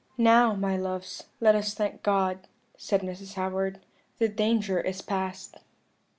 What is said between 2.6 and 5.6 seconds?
said Mrs. Howard, 'the danger is past.'